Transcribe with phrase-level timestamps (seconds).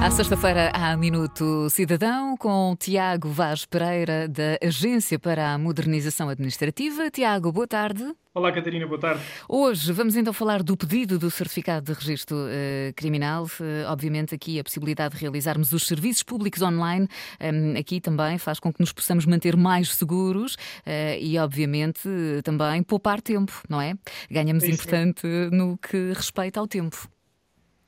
[0.00, 7.10] À sexta-feira, há Minuto Cidadão com Tiago Vaz Pereira, da Agência para a Modernização Administrativa.
[7.10, 8.02] Tiago, boa tarde.
[8.34, 9.22] Olá, Catarina, boa tarde.
[9.46, 13.44] Hoje vamos então falar do pedido do certificado de registro uh, criminal.
[13.44, 17.06] Uh, obviamente, aqui a possibilidade de realizarmos os serviços públicos online,
[17.38, 22.08] um, aqui também faz com que nos possamos manter mais seguros uh, e, obviamente,
[22.42, 23.92] também poupar tempo, não é?
[24.30, 27.06] Ganhamos é importante no que respeita ao tempo.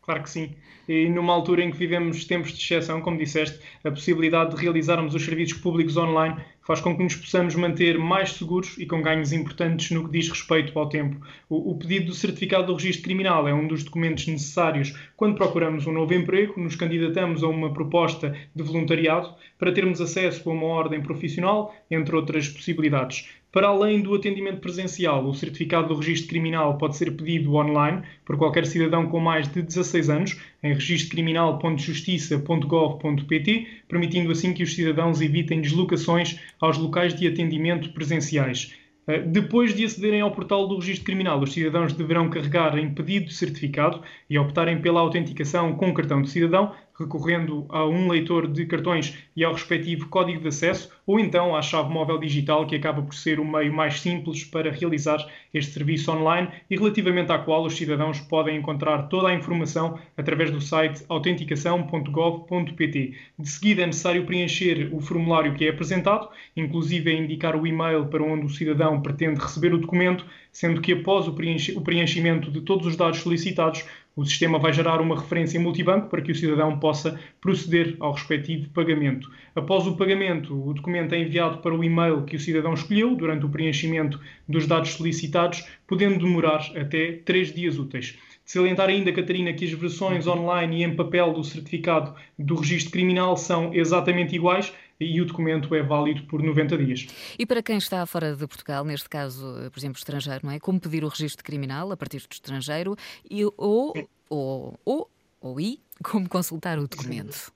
[0.03, 0.51] Claro que sim.
[0.89, 5.15] E numa altura em que vivemos tempos de exceção, como disseste, a possibilidade de realizarmos
[5.15, 9.33] os serviços públicos online faz com que nos possamos manter mais seguros e com ganhos
[9.33, 11.25] importantes no que diz respeito ao tempo.
[11.49, 15.87] O, o pedido do certificado do registro criminal é um dos documentos necessários quando procuramos
[15.87, 20.67] um novo emprego, nos candidatamos a uma proposta de voluntariado para termos acesso a uma
[20.67, 23.29] ordem profissional, entre outras possibilidades.
[23.53, 28.39] Para além do atendimento presencial, o certificado do registro criminal pode ser pedido online por
[28.39, 35.61] qualquer cidadão com mais de 16 anos em registrocriminal.justiça.gov.pt, permitindo assim que os cidadãos evitem
[35.61, 38.75] deslocações aos locais de atendimento presenciais.
[39.07, 43.27] Eh, depois de acederem ao portal do Registro Criminal, os cidadãos deverão carregar em pedido
[43.27, 48.67] de certificado e optarem pela autenticação com cartão de cidadão, recorrendo a um leitor de
[48.67, 53.03] cartões e ao respectivo código de acesso, ou então à chave móvel digital, que acaba
[53.03, 57.65] por ser o meio mais simples para realizar este serviço online e relativamente à qual
[57.65, 63.15] os cidadãos podem encontrar toda a informação através do site autenticação.gov.pt.
[63.39, 68.23] De seguida é necessário preencher o formulário que é apresentado, inclusive indicar o e-mail para
[68.23, 72.97] onde o cidadão pretende receber o documento, sendo que após o preenchimento de todos os
[72.97, 73.85] dados solicitados,
[74.15, 78.69] o sistema vai gerar uma referência multibanco para que o cidadão possa proceder ao respectivo
[78.71, 79.31] pagamento.
[79.55, 83.47] Após o pagamento, o documento é enviado para o e-mail que o cidadão escolheu durante
[83.47, 88.19] o preenchimento dos dados solicitados, podendo demorar até três dias úteis.
[88.45, 92.93] De salientar ainda, Catarina, que as versões online e em papel do certificado do registro
[92.93, 94.73] criminal são exatamente iguais
[95.05, 97.07] e o documento é válido por 90 dias.
[97.39, 100.61] E para quem está fora de Portugal, neste caso, por exemplo, estrangeiro, não é?
[100.61, 102.97] Como pedir o registro criminal a partir do estrangeiro
[103.31, 103.95] e, ou,
[104.29, 105.11] ou, ou,
[105.41, 107.53] ou e como consultar o documento?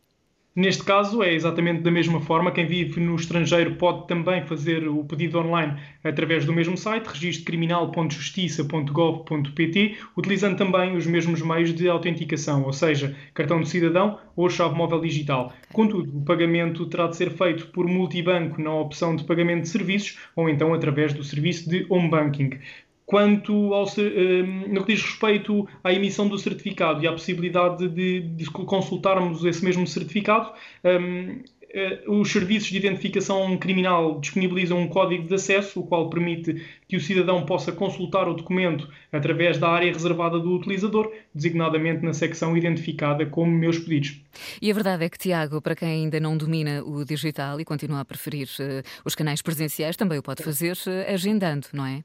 [0.57, 2.51] Neste caso, é exatamente da mesma forma.
[2.51, 9.99] Quem vive no estrangeiro pode também fazer o pedido online através do mesmo site, registrocriminal.justiça.gov.pt,
[10.17, 14.99] utilizando também os mesmos meios de autenticação, ou seja, cartão de cidadão ou chave móvel
[14.99, 15.53] digital.
[15.75, 20.17] Contudo, o pagamento terá de ser feito por multibanco na opção de pagamento de serviços
[20.35, 22.59] ou então através do serviço de home banking.
[23.07, 28.21] Quanto ao um, no que diz respeito à emissão do certificado e à possibilidade de,
[28.21, 30.51] de consultarmos esse mesmo certificado,
[30.85, 31.41] um,
[31.77, 36.97] eh, os serviços de identificação criminal disponibilizam um código de acesso, o qual permite que
[36.97, 42.57] o cidadão possa consultar o documento através da área reservada do utilizador, designadamente na secção
[42.57, 44.23] identificada como Meus Pedidos.
[44.63, 48.01] E a verdade é que, Tiago, para quem ainda não domina o digital e continua
[48.01, 52.03] a preferir uh, os canais presenciais, também o pode fazer uh, agendando, não é?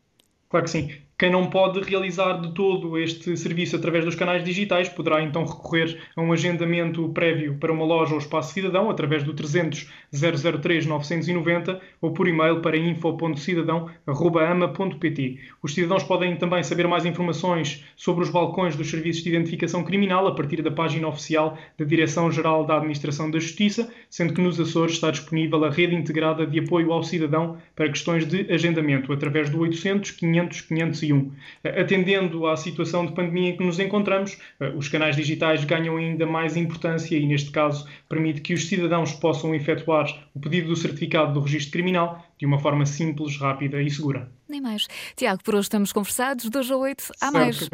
[0.51, 1.10] Claro que sim.
[1.21, 5.99] Quem não pode realizar de todo este serviço através dos canais digitais poderá então recorrer
[6.15, 11.79] a um agendamento prévio para uma loja ou espaço cidadão através do 300 003 990
[12.01, 15.39] ou por e-mail para info.cidadão.ama.pt.
[15.61, 20.25] Os cidadãos podem também saber mais informações sobre os balcões dos serviços de identificação criminal
[20.25, 24.93] a partir da página oficial da Direção-Geral da Administração da Justiça, sendo que nos Açores
[24.93, 29.59] está disponível a rede integrada de apoio ao cidadão para questões de agendamento através do
[29.59, 31.10] 800 500 501
[31.63, 36.25] Atendendo à situação de pandemia em que nos encontramos, eh, os canais digitais ganham ainda
[36.25, 41.33] mais importância e, neste caso, permite que os cidadãos possam efetuar o pedido do certificado
[41.33, 44.31] do registro criminal de uma forma simples, rápida e segura.
[44.49, 44.87] Nem mais.
[45.15, 46.49] Tiago, por hoje estamos conversados.
[46.49, 47.69] Dois a oito, há mais.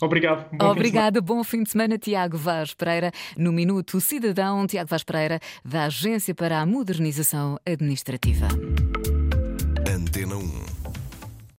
[0.00, 0.48] Obrigado.
[0.56, 1.20] Bom Obrigada.
[1.20, 3.10] Fim bom fim de semana, Tiago Vaz Pereira.
[3.36, 8.46] No Minuto Cidadão, Tiago Vaz Pereira, da Agência para a Modernização Administrativa.
[9.86, 10.71] Antena 1.